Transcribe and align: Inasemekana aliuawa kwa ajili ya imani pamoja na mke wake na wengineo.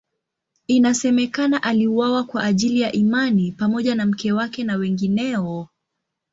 Inasemekana 0.67 1.63
aliuawa 1.63 2.23
kwa 2.23 2.43
ajili 2.43 2.81
ya 2.81 2.91
imani 2.91 3.51
pamoja 3.51 3.95
na 3.95 4.05
mke 4.05 4.31
wake 4.31 4.63
na 4.63 4.75
wengineo. 4.75 5.67